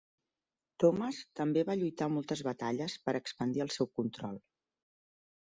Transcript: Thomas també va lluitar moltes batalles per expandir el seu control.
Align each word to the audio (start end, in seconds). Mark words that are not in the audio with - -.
Thomas 0.83 1.19
també 1.39 1.63
va 1.67 1.75
lluitar 1.81 2.07
moltes 2.15 2.41
batalles 2.49 2.97
per 3.05 3.15
expandir 3.21 3.65
el 3.67 3.71
seu 3.79 3.93
control. 4.01 4.43